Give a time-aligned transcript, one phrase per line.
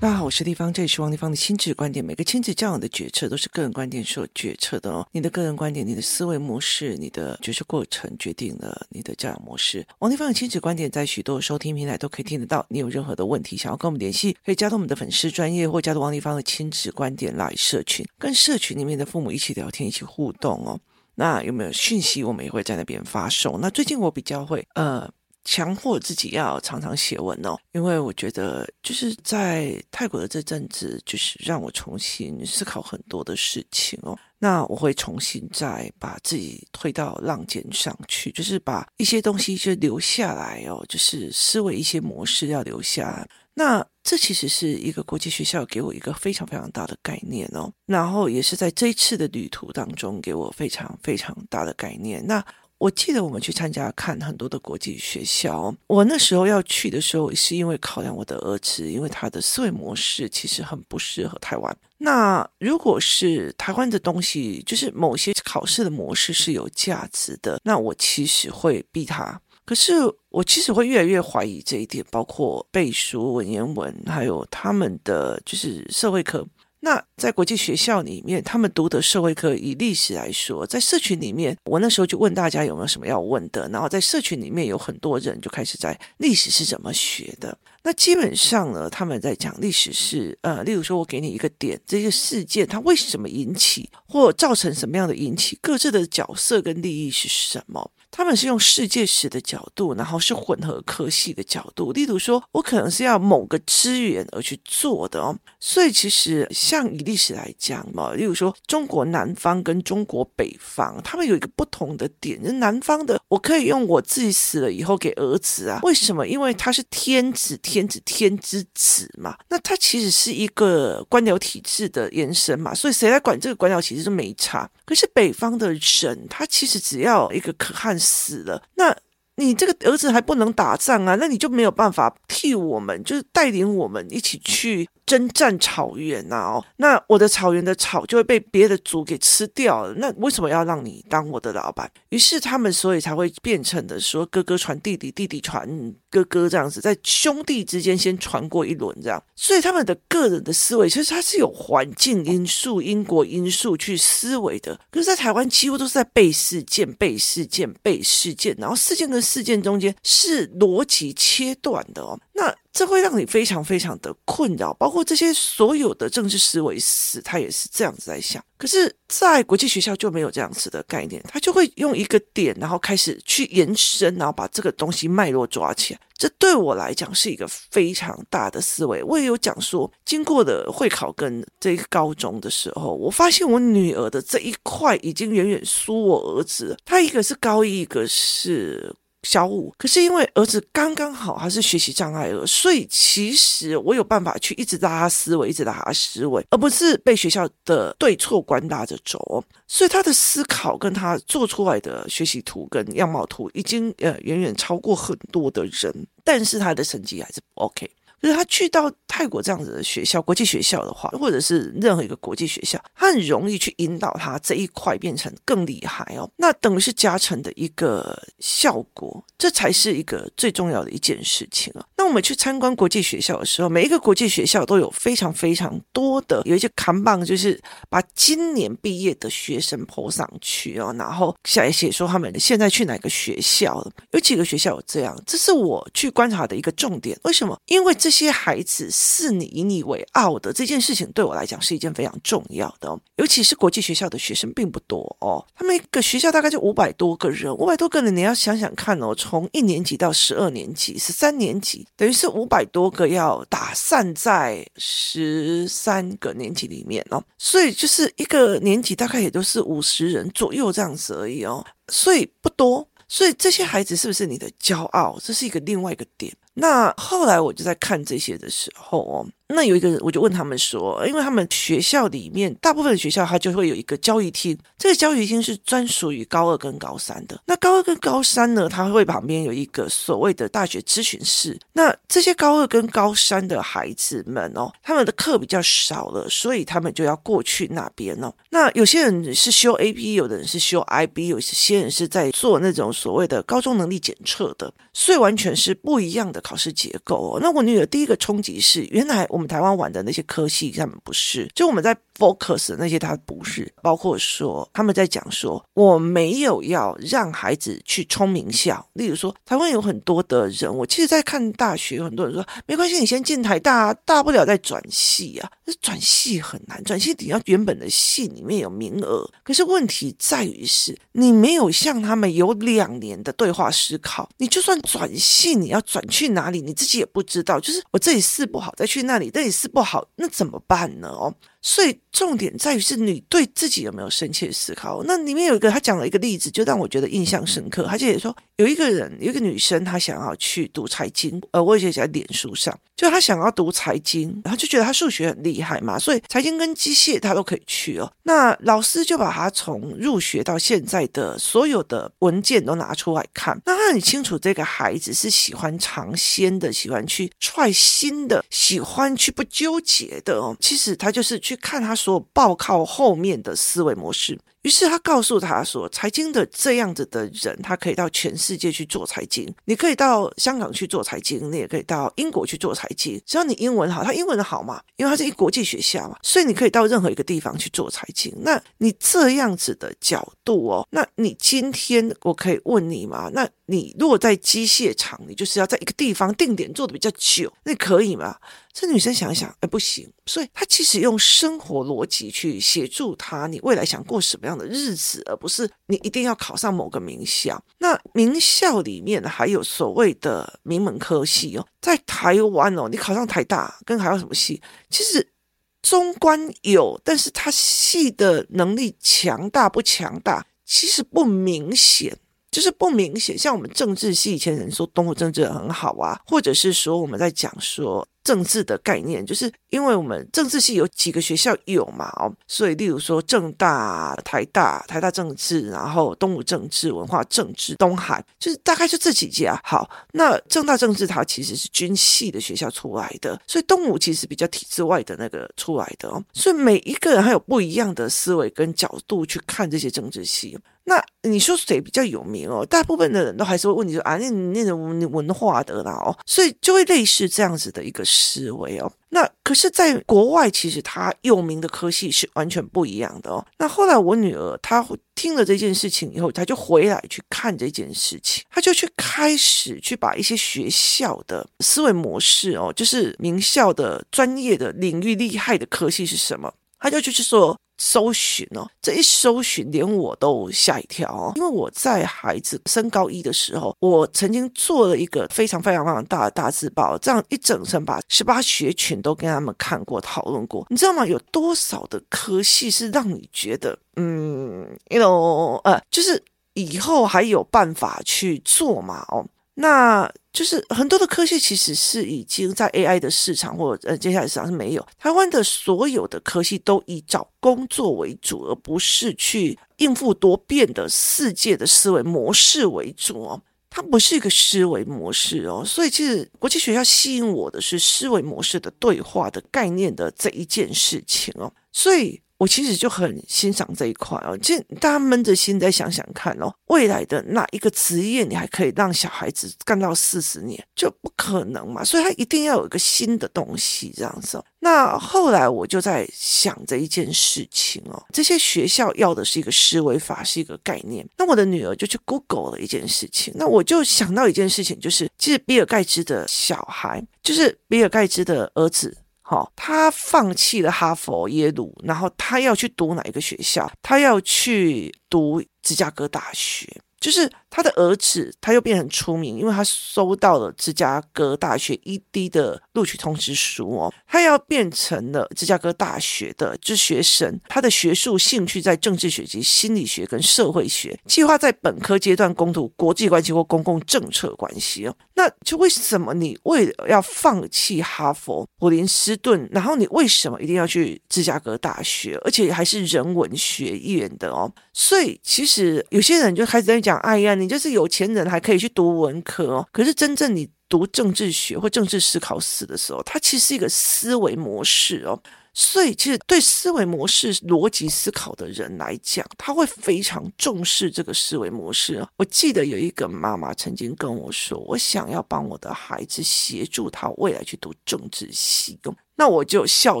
[0.00, 2.02] 大家好，我是丽芳，这里是王丽芳的亲子观点。
[2.02, 5.06] 每个亲子教养的决策都是个人观点所决策的哦。
[5.12, 9.86] 你的个人观点、你的思维模式、你的决策过程，决定了你的教养模式。
[9.98, 12.64] 王丽芳的亲子观点在许多收听平台都可以听得到。
[12.70, 20.80] 你有任何的问题想要跟我们联系，可以加入我们的粉丝专业，或加入王丽芳的亲子观点来社群，跟社群里面的父母一起聊天，一起互动哦。
[21.16, 23.60] 那有没有讯息，我们也会在那边发送。
[23.60, 25.12] 那最近我比较会呃。
[25.44, 34.18] 强迫自己要常常写文哦，因为我觉得就是在泰国的这阵子，就是让我重新思考很多的事情哦。
[34.38, 43.26] 那我会重新再把自己推到浪尖上去，就是把一些东西就留下来哦，就是思维一些模式要留下。
[43.52, 52.24] 那这其实是一个国际学校给我一个非常非常大的概念哦，然后也是在这一次的旅途当中给我非常非常大的概念。
[52.26, 52.42] 那
[52.80, 61.76] 我记得我们去参加看很多的国际学校，我那时候要去的时候，是因为考量我的儿子，因为他的思维模式其实很不适合台湾。
[61.98, 69.38] 那如果是台湾的东西，就是某些考试的模式是有价值的，那我其实会逼他。
[69.66, 69.92] 可是
[70.30, 76.46] 我其实会越来越怀疑这一点，包括背书、文言文，还有他们的就是社会课。
[76.82, 87.56] 那在国际学校里面，他们读的社会课，以历史来说，在社群里面，我那时候就问大家有没有什么要问的，然后在社群里面有很多人就开始在历史是怎么学的。
[87.82, 97.90] 那基本上呢，他们在讲历史是呃，例如说我给你一个点，这个事件它为什么引起，或造成什么样的引起，各自的角色跟利益是什么。
[98.10, 101.92] 他们是用世界史的角度，然后是混合科系的角度。
[101.92, 105.36] 例如说，我可能是要某个资源而去做的哦。
[105.60, 112.42] 所以其实像以历史来讲嘛，例如说中国南方跟中国北方，他们有一个不同的点。
[112.42, 115.78] 就南方的，我可以用我自己死了以后给儿子啊。
[115.82, 116.26] 为什么？
[116.26, 119.36] 因为他是天子，天子天之子嘛。
[119.48, 122.74] 那他其实是一个官僚体制的延伸嘛。
[122.74, 124.68] 所以谁来管这个官僚体制都没差。
[124.84, 127.99] 可是北方的人，他其实只要一个可汗。
[128.00, 128.96] 死了，那
[129.36, 131.14] 你这个儿子还不能打仗啊？
[131.14, 134.88] 那你就没有办法替我们，就是带领我们一起去。
[135.10, 139.92] 征战草原呐，哦，那我的草原的草就会被别的族给吃掉了。
[139.96, 141.90] 那为什么要让你当我的老板？
[142.10, 145.68] 于是他们所以才会变成的说，哥哥传弟弟，弟弟传
[146.08, 149.20] 哥哥这样子，在兄弟之间先传过一轮这样。
[149.34, 154.78] 所以他们的个人的思维其实它是有环境因素、因果因素去思维的。
[154.92, 162.16] 可是，在台湾几乎都是在背事件、背事件、背事件，然后事件跟事件中间是逻辑切断的哦。
[162.34, 168.42] 那这会让你非常非常的困扰，包括这些所有的政治思维史，他也是这样子在想。
[168.56, 176.00] 可是，在国际学校就没有这样子的概念，他就会用一个点，然后开始去延伸，然后把这个东西脉络抓起来。
[176.16, 179.02] 这对我来讲是一个非常大的思维。
[179.02, 186.76] 我也有讲说，经过的会考跟这个高中的时候，我发现我女儿的这一块已经远远输我儿子了。
[186.84, 188.94] 他一个是高一，一个是。
[189.22, 199.44] 小五，可是因为儿子刚刚好他是学习障碍儿，所以其实我有办法去一直拉他思维，一直拉他思维，而不是被学校的对错观拉着走。
[199.68, 205.94] 所以他的思考跟他做出来的学习图跟样貌图，已经呃远远超过很多的人，
[206.24, 207.88] 但是他的成绩还是不 OK。
[208.20, 216.30] 就是他去到泰国这样子的学校，国际学校的话，或者是任何一个国际学校，他很容易去引导他这一块变成更厉害哦。
[216.36, 221.86] 那等于是加成的一个效果，这才是一个最重要的一件事情啊。
[221.96, 227.58] 那我们去参观国际学校的时候，每一个国际学校都有非常非常多的有一些扛棒，就是
[227.88, 233.90] 把今年毕业的学生泼上去哦，然后下来写说他们现在去哪个学校了。
[234.10, 237.18] 有几个学校有这样，这是我去观察的一个重点。
[237.24, 237.58] 为什么？
[237.64, 238.09] 因为这。
[238.10, 243.00] 这些孩子是你以你为傲的这件事情，对我来讲是一件非常重要的哦。
[243.18, 262.84] 尤其是国际学校的学生并不多哦，他们一个学校大概就五百多个人，五百多个人，你要想想看哦，从一年级到十二年级，十三年级，等于是五百多个要打散在十三个年级里面哦，所以就是一个年级大概也都是五十人左右这样子而已哦，所以不多。
[263.12, 265.18] 所以这些孩子是不是你的骄傲？
[265.20, 266.32] 这是一个另外一个点。
[266.60, 277.40] 那后来我就在看这些的时候哦，那有一个人，我就问他们说，因为他们学校里面大部分学校，它就会有一个教育厅，这个教育厅是专属于高二跟高三的。
[277.46, 281.58] 那高二跟高三呢，它会旁边有一个所谓的大学咨询室。
[281.72, 288.32] 那这些高二跟高三的孩子们哦，他们的课比较少了，所以他们就要过去那边哦。
[288.50, 297.38] 那有些人是修 AP，有的人是修 IB，有些人是在做那种所谓的高中能力检测的，所以完全是不一样的考试结构哦。
[297.40, 301.96] 那我女儿第一个冲击是，原来我我们台湾玩的那些科系，他们不是，就我们在。
[302.20, 308.86] focus 的那些他不是，包括说他们在讲说，我没有要让孩子去冲名校。
[308.92, 315.50] 例如说，台湾有很多的人，我其实，在看大学，有很多人说没关系，你先进台大，大不了再转系啊。
[315.64, 319.26] 那转系很难，转系你要原本的系里面有名额。
[319.42, 324.28] 可是问题在于是，你没有像他们有两年的对话思考。
[324.36, 327.58] 你就算转系，你要转去哪里，你自己也不知道。
[327.58, 331.08] 就是我这里试不好，再去那里，那里是不好，那怎么办呢？
[331.08, 331.34] 哦。
[331.62, 335.02] 所以重点在于是你对自己有没有深切思考。
[335.04, 337.86] 那里面有一个他讲了一个例子，就让我觉得印象深刻。
[337.86, 348.10] 他就也说有一个人，有一个女生，她想要去读财经，呃，我也写在脸书上，就她想要读财经，然后就觉得她数学很厉害嘛，所以财经跟机械她都可以去哦。
[348.22, 360.56] 那老师就把她从入学到现在的所有的文件都拿出来看，那他很清楚这个孩子是喜欢尝鲜的，喜欢去踹新的，喜欢去不纠结的哦。
[360.58, 361.38] 其实他就是。
[361.49, 364.38] 去去看他所有报考后面的思维模式。
[364.62, 369.50] 于是他告诉他说：“财经的这样子的人，他可以到全世界去做财经。
[369.64, 373.20] 你可以到香港去做财经，你也可以到英国去做财经。
[373.24, 378.34] 只要你英文好，他英文好嘛，因为他是一国际学校嘛，所以你可以到任何一个地方去做财经。
[378.42, 383.30] 那你这样子的角度哦，那你今天我可以问你吗？
[383.32, 388.36] 那你如果在机械厂，你就是要在一个地方定点做的比较久，那可以吗？
[388.72, 390.08] 这女生想一想，哎，不行。
[390.26, 394.58] 所以她其实用生活逻辑去协助他，你未来想过什么样样？
[394.58, 397.62] 的日子，而不是你一定要考上某个名校。
[397.78, 404.60] 那名校里面还有所谓的名门科系哦，在台湾哦，你考上台大跟还有什么系？
[404.90, 405.32] 其实
[405.80, 412.18] 中观有，但是他系的能力强大不强大，其实不明显，
[412.50, 413.36] 就是不明显。
[413.36, 418.06] 像我们政治系以前人说东吴政治很好啊，或者是说我们在讲说。
[418.22, 429.58] 政治的概念，就是因为我们政治系有几个学校有嘛，哦，所以例如说政大、台大、台大政治，然后东吴政治、文化政治、东海，就是大概就这几家。
[429.64, 440.56] 好，那政大政治它其实是军系的学校出来的，所以东吴其实比较体制外的那个出来的哦，所以每一个人还有不一样的思维跟角度去看这些政治系。
[440.90, 442.66] 那你说谁比较有名哦？
[442.66, 448.90] 大部分的人都还是会问你说啊，那那种文化的啦哦，所以就会类似这样子的一个思维哦。
[449.10, 453.46] 那可是，在国外其实他有名的科系是完全不一样的哦。
[453.58, 454.84] 那后来我女儿她
[455.14, 467.56] 听了这件事情以后，她就回来去看这件事情，她就去开始去把一些学校的思维模式哦，就是名校的专业的领域厉害的科系是什么，她就去去说。
[467.82, 481.06] 搜寻哦，这一搜寻连我都吓一跳哦，因为我在孩子升高一的时候，我曾经做了一个非常非常非常大的大字报，这样一整层把十八学群都跟他们看过讨论过，你知道吗？
[481.06, 486.22] 有多少的科系是让你觉得，嗯，you know，呃，就是
[486.52, 489.04] 以后还有办法去做嘛？
[489.08, 489.24] 哦，
[489.54, 490.12] 那。
[490.32, 494.86] 就是很多的科系其实是已经在 AI 的市场或呃接下来市场是没有。
[494.98, 503.42] 台湾的所有的科系都以找工作为主，而不是去应付多变的世界的思维模式为主哦。
[503.68, 512.20] 它不是一个思维模式哦，所以其实国际学校吸引我的是思维模式的对话的概念的这一件事情哦，所以。
[512.40, 524.42] 我其实就很欣赏这一块哦，就大家闷着心再想想看哦，未来的哪一个职业你还可以让小孩子干到四十年，就不可能嘛，所以他一定要有一个新的东西这样子。
[524.58, 531.06] 那后来我就在想这一件事情哦，这些学校要的是一个思维法，是一个概念。
[531.18, 538.96] 那我的女儿就去 Google 了一件事情，那我就想到一件事情，就是其实比尔盖茨的小孩，就是比尔盖茨的儿子。
[539.30, 543.70] 好，他放弃了哈佛、耶鲁，然后他要去读哪一个学校？
[543.80, 546.66] 他要去读芝加哥大学。
[546.98, 564.94] 就是他的儿子他又变很出名，因为他收到了芝加哥大学 ED 的录取通知书哦，他要变成了芝加哥大学的就学生，他的学术兴趣在政治学及心理学跟社会学，计划在本科阶段攻读国际关系或公共政策关系哦。
[565.14, 574.50] 那就为什么你为了要放弃哈佛、普林斯顿，然后你为什么一定要去芝加哥大学，而且还是人文学院的哦？
[574.72, 579.68] 所以其实有些人就开始在讲，哎呀，你就是有钱人还可以去读文科哦。
[579.72, 585.20] 可是真正你读政治学或政治思考史的时候，它其实是一个思维模式哦。
[585.52, 592.06] 所以，其实对思维模式、逻辑思考的人来讲，他会非常重视这个思维模式。
[592.16, 598.78] 我记得有一个妈妈曾经跟我说：“我想要帮我的孩子协助他未来去读政治系。”
[599.16, 600.00] 那我就笑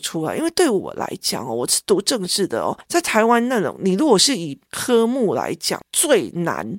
[0.00, 6.76] 出来，因为对我来讲哦，我是读政治的哦，在台湾那种，你如果是以科目来讲，最难。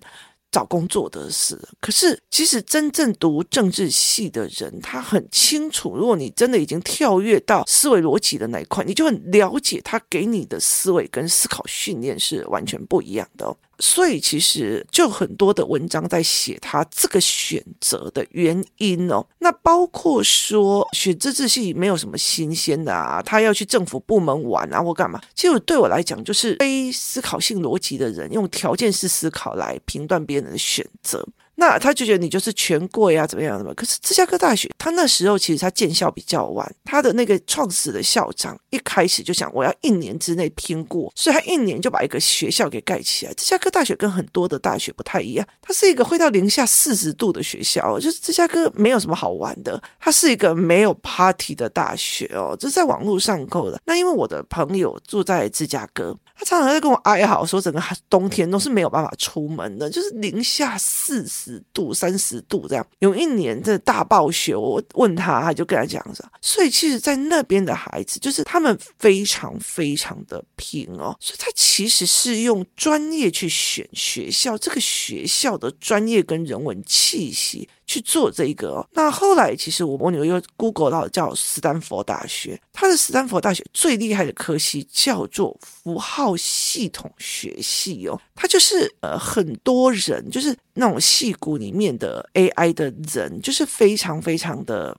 [0.57, 13.55] 找工作的事，可是其实真正读政治系的人，他很清楚，如果你真的已经跳跃到思维逻辑的那一块，你就很了解他给你的思维跟思考训练是完全不一样的哦。
[13.79, 19.25] 所以其实就很多的文章在写他这个选择的原因哦。
[19.39, 25.21] 那包括说选自治系没有什么新鲜的啊，他要去政府部门玩啊或干嘛。
[25.35, 31.27] 其实对我来讲，就是非思考性逻辑的人用条件式思考来评断别人的选择。
[31.59, 33.73] 那他就觉得你就是权贵啊，怎么样怎么？
[33.73, 43.33] 可是芝加哥大学，他那时候其实他建校比较晚，他的那个创始的校长一开始就想我要一年之内拼过，所以他一年就把一个学校给盖起来。
[43.33, 53.81] 芝加哥大学跟很多的大学不太一样，它是一个会到零下四十度的学校，就是芝加哥没有什么好玩的，它是一个没有 party 的大学哦，这是在网络上购的。
[53.83, 56.15] 那因为我的朋友住在芝加哥。
[56.37, 62.87] 他常常在跟我哀嚎说，整个冬天都是没有办法出门的，就是零下四十度、三十度这样。
[62.99, 77.67] 有一年的大暴雪，我问他，他就跟他讲说，所以其实，在那边的孩子，就是他们非常非常的拼哦，所以他其实是用专业去选学校，这个学校的专业跟人文气息。
[77.87, 94.95] 去做这一个哦，那后来其实我我女儿又 Google 到叫斯坦福大学，它的斯坦福大学最厉害的科系叫做符号系统学系哦，它就是呃很多人就是那种戏骨里面的 AI 的人，就是非常非常的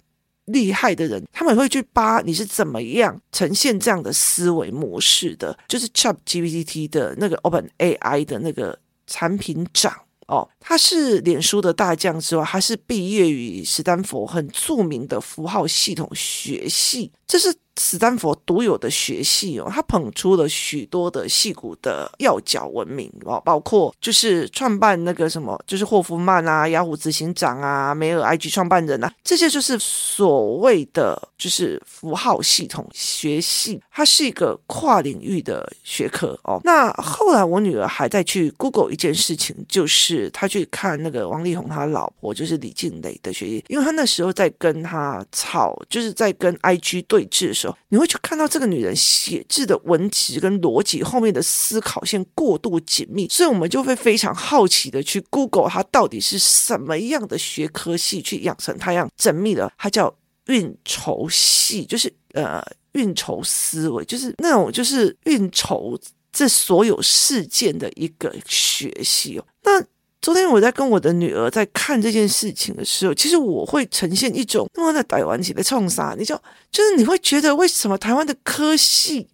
[0.47, 9.95] 厉害的人，他们会去扒你是怎么样呈现这样的思维模式的，就是 ChatGPT 的那个 OpenAI 的那个产品长。
[10.29, 17.55] 哦，他是脸书的大将之外，他是毕业于史丹佛很著名的符号系统学系，这是。
[17.79, 36.61] 史丹佛独有的学系哦，他捧出了许多的戏骨的要角闻名哦，包括就是创办那个什么，就是霍夫曼啊，雅虎执行长啊，梅尔 IG 创办人啊，这些就是所谓的就是符号系统学系，它是一个跨领域的学科哦。
[36.65, 47.68] 那后来我女儿还在去 Google 一件事情，就是她去看那个王力宏他老婆就是李静蕾的学业，因为他那时候在跟他吵，就是在跟 IG 对峙的时候。
[47.89, 60.15] 你会去看到这个女人写字的文词跟逻辑后面的思考线过度紧密，所以我们就会非常好奇的去 Google 它到底是什么样的学科系去养成它样缜密的，它叫
[60.47, 65.99] 运筹系，就是呃运筹思维，就是那种就是运筹
[66.33, 69.85] 这所有事件的一个学系哦，那。
[70.21, 76.15] 昨天我在跟我的女儿在看这件事情的时候，其实我会呈现一种那么在台湾起的冲啥？
[76.19, 76.35] 你就
[76.73, 79.29] 就是你会觉得为什么台湾的科系，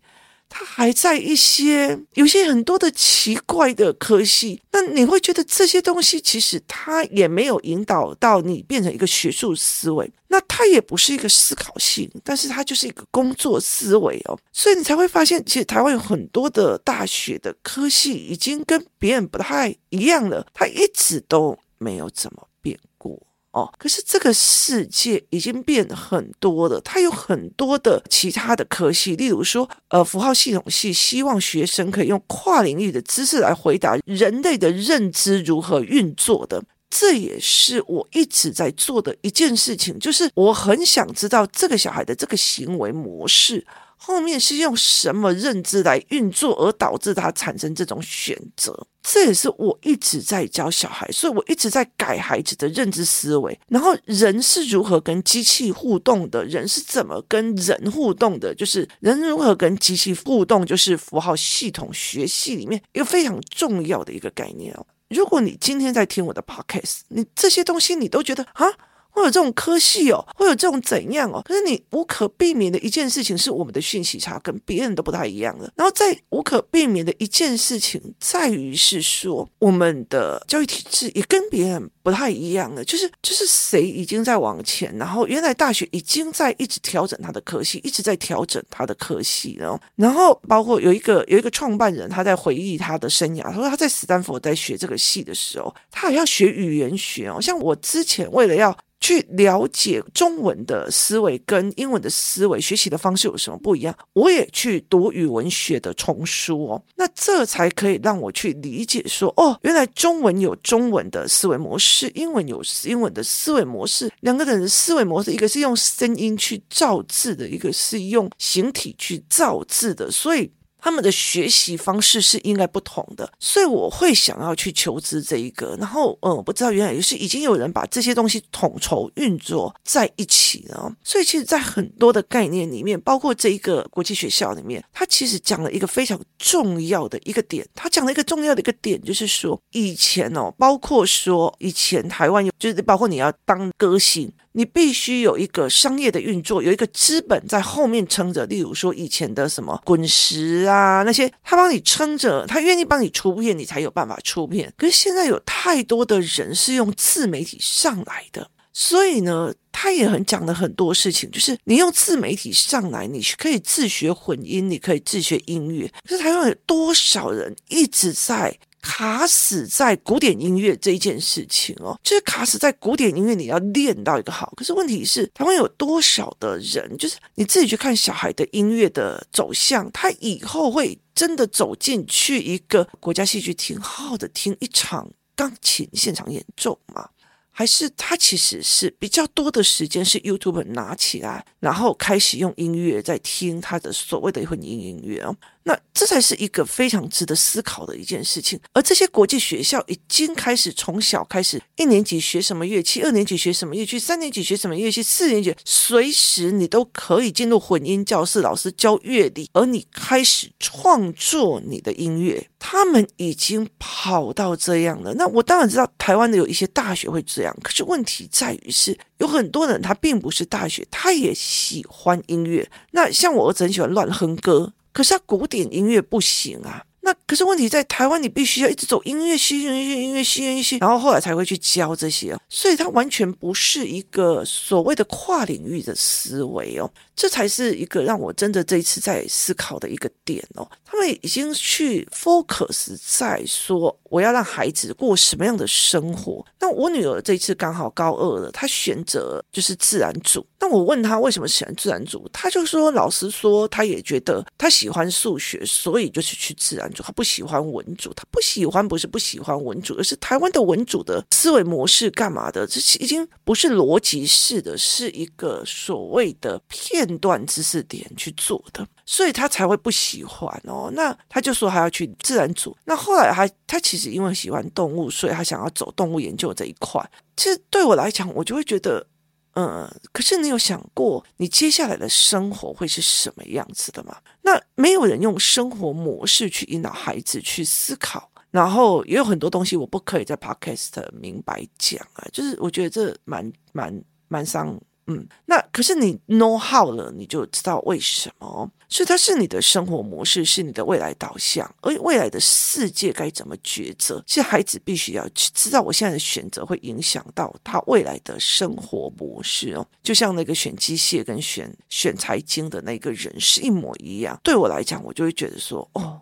[0.56, 4.62] 它还在一些有些很多的奇怪的科系？
[4.70, 10.08] 那你会觉得这些东西其实它也没有引导到你变成一个学术思维。
[10.28, 23.20] 那它也不是一个思考性，但是它就是一个工作思维哦，所以你才会发现，其实台湾有很多的大学的科系已经跟别人不太一样了，它一直都没有怎么变过
[23.54, 23.73] 哦。
[23.78, 36.62] 可是这个世界已经变很多了，它有很多的其他的科系，例如说，呃，符号系统系希望学生可以用跨领域的知识来回答人类的认知如何运作的。
[36.90, 43.66] 这也是我一直在做的一件事情，就是我很想知道这个小孩的这个行为模式
[44.06, 48.87] 后面是用什么认知来运作，而导致他产生这种选择。
[49.02, 53.58] 这也是我一直在教小孩，所以我一直在改孩子的认知思维。
[53.68, 64.87] 然后人是如何跟机器互动的，人是怎么跟人互动的，就是人如何跟机器互动，就是符号系统学系里面一个非常重要的一个概念哦。
[65.08, 68.66] 如果你今天在听我的 podcast，你这些东西你都觉得啊。
[69.14, 71.40] 会有这种科系哦，会有这种怎样哦？
[71.47, 75.73] 可是你无可避免的一件事情是，我们的讯息差跟别人都不太一样的。
[75.76, 98.76] 然后在无可避免的一件事情在于是说，我们的教育体制也跟别人不太一样的，就是就是谁已经在往前，然后原来大学已经在一直调整他的科系，一直在调整他的科系，然后然后包括有一个有一个创办人他在回忆他的生涯，他说他在史丹佛在学这个系的时候，他好像学语言学哦，像我之前为了要。
[99.04, 103.94] 去了解中文的思维跟英文的思维学习的方式有什么不一样？
[104.14, 120.50] 我也去读语文学的丛书哦，那这才可以让我去理解说，哦，原来中文有中文的思维模式，英文有英文的思维模式，两个人的思维模式，一个是用声音去造字的，一个是用形体去造字的，所以。
[120.85, 125.75] 他们的学习方式是应该不同的，所以我会想要去求知这一个。
[125.81, 130.95] 然后，嗯，我不知道原来也是已经有人把这些东西统筹运作在一起了。
[131.03, 137.67] 所以，其实，在很多的概念里面，包括这一个国际学校里面，他其实讲了一个非常重要的一个点。
[137.75, 144.31] 他讲了一个重要的一个点，就是说，以前哦，包括说以前台湾有，就是包括你要当歌星。
[144.56, 148.46] 你必须有一个商业的运作，有一个资本在后面撑着。
[148.46, 154.73] 例如说以前的什么滚石啊那些，他帮你撑着，他愿意帮你出片，你才有办法出片。
[154.76, 165.90] 可是现在有太多的人是用自媒体上来的，所以呢，他也很讲了很多事情，就是你用自媒体上来，你可以自学混音，你可以自学音乐。
[166.08, 168.56] 可是台湾有多少人一直在？
[168.85, 174.53] 卡死在古典音乐这一件事情哦，就是卡死在古典音乐，你要练到一个好。
[174.55, 187.09] 可是问题是，台湾有多少的人，就是你自己去看小孩的音乐的走向，他以后会真的走进去一个国家戏剧厅，好好的听一场钢琴现场演奏吗？
[187.57, 195.35] 还是他其实是比较多的时间是 YouTube 拿起来，然后开始用音乐在听他的所谓的混音音乐哦。
[195.64, 212.47] 那这才是一个非常值得思考的一件事情，而这些国际学校已经开始从小开始，一年级学什么乐器，二年级学什么乐器，三年级学什么乐器，四年级随时你都可以进入混音教室，老师教乐理，而你开始创作你的音乐。
[212.59, 215.14] 他们已经跑到这样了。
[215.14, 222.71] 那我当然知道台湾的有一些大学会这样，可是问题在于是有很多人他并不是大学，他也喜欢音乐。
[222.90, 224.74] 那像我儿子很喜欢乱哼歌。
[224.95, 226.87] 可是他古典音乐不行啊。
[227.04, 240.66] 那可是问题在台湾，你必须要一直走音乐系、音乐系、音乐系、音乐系，然后后来才会去教这些，哦所以它完全不是一个所谓的跨领域的思维哦，这才是一个让我真的这一次在思考的一个点哦。
[240.82, 246.43] 他们已经去 focus 在说，我要让孩子过什么样的生活。
[246.58, 250.47] 那我女儿这一次刚好高二了，她选择就是自然组。
[250.58, 256.90] 那我问她为什么喜欢自然组，她就说老实说，她也觉得她喜欢数学，所以就是去自然。
[257.02, 262.67] 他不喜欢文主，他不喜欢不是不喜欢文主，而是台湾的文主的思维模式干嘛的？
[262.67, 270.91] 这已经不是逻辑式的，是一个所谓的片段知识点去做的，所以他才会不喜欢哦。
[270.93, 272.76] 那他就说还要去自然组。
[272.85, 277.04] 那后来还他其实因为喜欢动物，所以他想要走动物研究这一块。
[277.37, 279.07] 其实对我来讲，我就会觉得。
[279.54, 284.17] 嗯，可是你有想过你接下来的生活会是什么样子的吗？
[284.43, 294.78] 那没有人用生活模式去引导孩子去思考，然后也有很多东西我不可以在 Podcast 明白讲啊，就是我觉得这蛮蛮蛮伤。
[295.06, 298.71] 嗯，那可是你 know how 了，你就知道为什么。
[298.95, 309.85] 所以它是你的生活模式，是你的未来导向，而未来的世界该怎么抉择，是孩子必须要去知道，我现在的选择会影响到他未来的生活模式哦。
[310.00, 314.39] 就像那个选机械跟选选财经的那个人是一模一样。
[314.45, 316.21] 对我来讲，我就会觉得说，哦。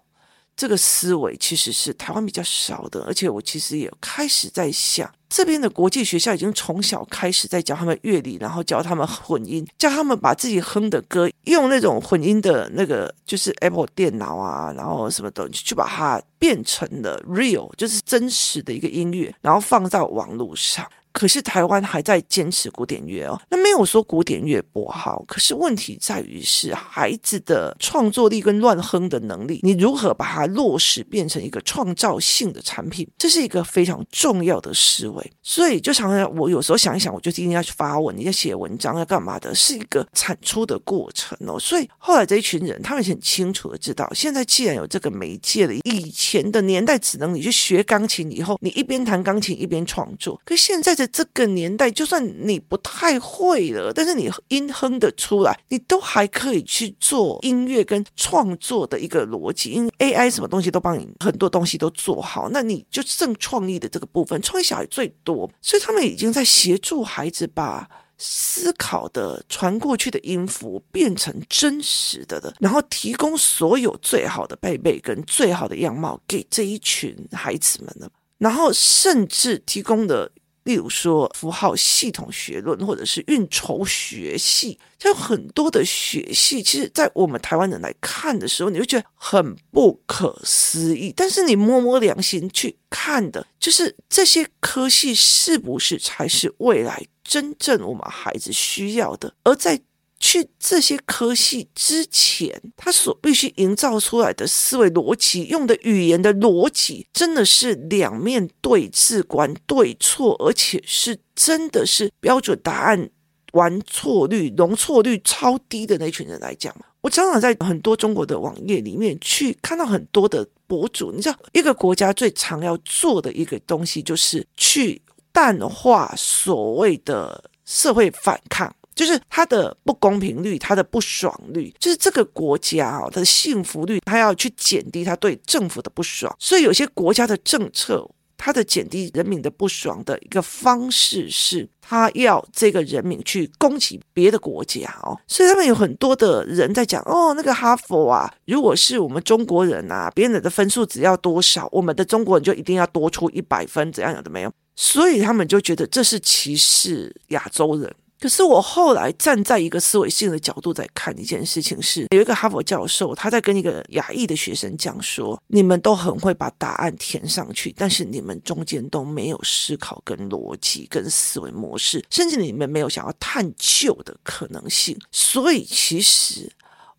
[0.63, 20.87] 这个思维其实是台湾比较少的，而且我其实也开始在想，这边的国际学校已经从小开始在教他们乐理，然后教他们混音，教他们把自己哼的歌用那种混音的那个，就是 Apple 电脑啊，然后什么东西去把它变成了 real，就是真实的一个音乐，然后放到网络上。
[21.13, 35.33] 可是台湾还在坚持古典乐哦，那没有说古典乐不好，可是问题在于是孩子的创作力跟乱哼的能力，你如何把它落实变成一个创造性的产品，这是一个非常重要的思维。
[35.43, 41.59] 所以就常常我有时候想一想，我就今天要去发文，你要写文章要干嘛的，是一个产出的过程哦。
[41.59, 80.31] 所以后来这一群人，他们很清楚的知道，现在既然有这个媒介了，以前的年代只能你去学钢琴以后，你一边弹钢琴一边创作，可现在的这个年代，就算你不太会了，但是你音哼得出来，你都还可以去做音乐跟创作的一个逻辑，因为 AI 什么东西都帮你很多东西都做好，那你就剩创意的这个部分，创意小孩最多，所以他们已经在协助孩子把思考的传过去的音符变成真实的的，然后提供所有最好的配备跟最好的样貌给这一群孩子们了，然后甚至提供的。
[80.65, 91.13] 例如说符号系统学论，或者是运筹学系，就很多的学系，其实，在我们台湾人来看的时候，你会觉得很不可思议。
[91.17, 99.35] 但是你摸摸良心去看的，就是这些科系是不是才是未来真正我们孩子需要的？
[99.43, 99.81] 而在
[100.25, 113.11] 去这些科系之前，他所必须营造出来的思维逻辑、用的语言的逻辑，真的是两面对峙观对错，而且是真的是标准答案
[113.55, 116.73] 完错率、容错率超低的那群人来讲。
[117.01, 128.73] 我常常在很多中国的网页里面去看到很多的博主，你知道，一个国家最常要做的一个东西，就是去淡化所谓的社会反抗。
[128.95, 136.35] 就是他的不公平率，他的不爽率，就是这个国家啊，他的幸福率，他要去减低他对政府的不爽。
[136.39, 145.17] 所以有些国家的政策，他的减低人民的不爽的一个方式是，他要这个人民去攻击别的国家哦。
[145.29, 154.53] 所以他们有很多的人在讲哦，那个哈佛啊，如果是我们中国人啊，别人的分数只要多少，我们的中国人就一定要多出一百分，怎样有的没有？
[154.75, 157.95] 所以他们就觉得这是歧视亚洲人。
[158.23, 174.97] 可是我后来站在一个思维性的角度在看一件事情是，有一个哈佛教授他在跟一个亚裔的学生讲说，你们都很会把答案填上去，但是你们中间都没有思考跟逻辑跟思维模式，甚至你们没有想要探究的可能性。
[175.11, 176.49] 所以其实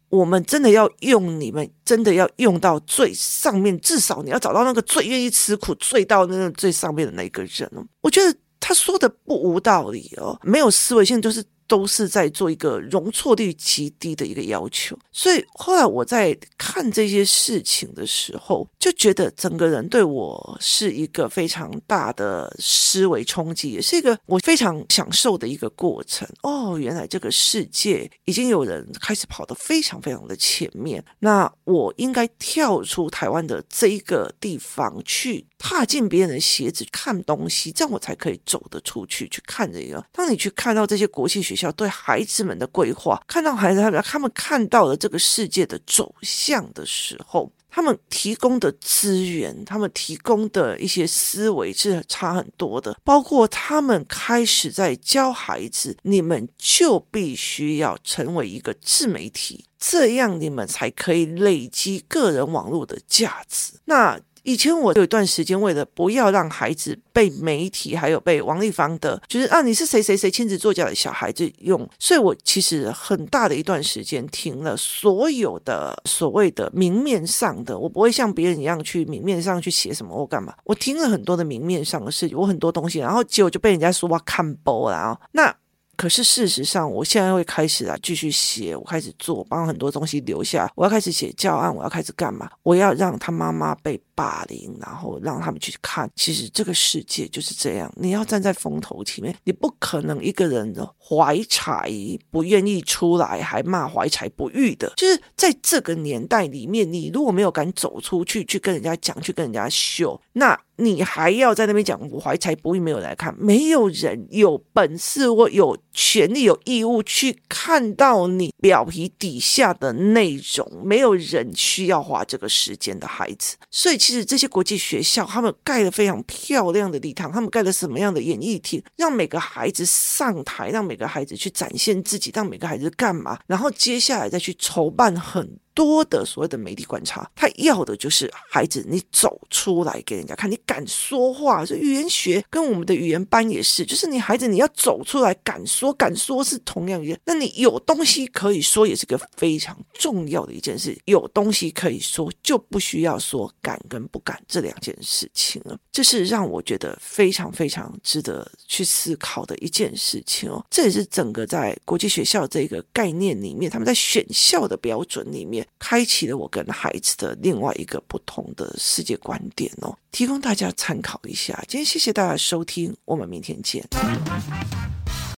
[0.09, 7.71] 我们真的要用你们真的要用到最上面，至少你要找到那个最愿意吃苦、最到那个最上面的那个人。
[8.01, 8.37] 我觉得。
[8.63, 11.43] 他说的不无道理哦，没有思维性，就是。
[11.65, 26.27] 都是在做一个容错率极低的一个要求，所以后来我在看这些事情的时候，就觉得整个人对我是一个非常大的思维冲击，也是一个我非常享受的一个过程。
[26.43, 40.05] 哦，原来这个世界已经有人开始跑得非常非常的前面，那我应该跳出台湾的这一个地方，去踏进别人的鞋子看东西，这样我才可以走得出去去看这个。
[40.11, 41.71] 当你去看到这些国际学校。
[41.75, 52.95] 对孩子们的规划，看到孩子他们他们看到了这个世界的走向的时候，他们提供的资源，他们提供的一些思维是差很多的。
[53.03, 63.73] 包括他们开始在教孩子，你们就必须要成为一个自媒体，这样你们才可以累积个人网络的价值。
[63.85, 64.19] 那。
[64.43, 85.55] 以前我有一段时间，为了不要让孩子被媒体还有被王丽芳的，就是啊，你是谁谁谁亲子作家的小孩子用，所以我其实很大的一段时间停了所有的所谓的明面上的，我不会像别人一样去明面上去写什么或干嘛，我听了很多的明面上的事情，我很多东西，然后结果就被人家说哇看薄了啊，那。
[85.95, 90.67] 可是事实上，我现在会开始啊，继续写，我开始做，帮很多东西留下。
[90.75, 92.49] 我要开始写教案，我要开始干嘛？
[92.63, 97.91] 我要让他妈妈被霸凌，然后让他们去看，其实这个世界就是这样。
[97.95, 101.91] 你要站在风头前面，你不可能一个人怀才
[102.31, 104.91] 不愿意出来，还骂怀才不遇的。
[104.95, 110.59] 就是在这个年代里面，你如果没有敢走出去，去跟人家讲，去跟人家秀，那。
[110.77, 123.55] 你还要在那边讲，我怀才不遇，没有来看，没有人有本事或有权利、有义务去看到你表皮底下的内容，没有人需要花这个时间的孩子。
[123.69, 141.65] 所以，其实这些国际学校，他们盖了非常漂亮的礼堂，他们盖了什么样的演艺厅，让每个孩子上台，让每个孩子去展现自己，让每个孩子干嘛，然后接下来再去筹办很多的所谓的媒体观察，他要的就是孩子你走出来给人家看，你敢说话。
[141.65, 147.19] 所以语言学跟我们的语言班也是，就是你孩子你要走出来，敢说，敢说是同样一个。
[147.25, 150.97] 那你有东西可以说，也是个非常重要的一件事。
[151.05, 155.77] 有东西可以说，就不需要说敢跟不敢这两件事情了。
[155.91, 160.63] 这是让我觉得非常非常值得去思考的一件事情哦。
[160.69, 165.62] 这也是整个在国际学校这个概念里面，他们在选校的标准里面。
[165.79, 171.53] 开启了我跟孩子的另外一个不同的世界观点哦，提供大家参考一下。
[171.67, 173.83] 今天谢谢大家收听，我们明天见。